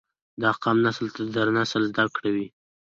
دا 0.41 0.49
قام 0.61 0.77
نسل 0.85 1.05
در 1.35 1.47
نسل 1.57 1.81
زده 1.91 2.05
کړي 2.15 2.31
وي 2.35 2.47